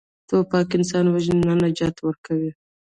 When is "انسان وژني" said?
0.77-1.43